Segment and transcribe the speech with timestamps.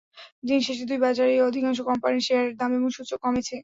[0.43, 3.55] দিন শেষে দুই বাজারেই অধিকাংশ কোম্পানির শেয়ারের দাম এবং সূচক কমেছে।